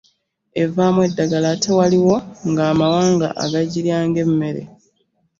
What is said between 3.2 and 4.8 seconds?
agagirya ng'emmere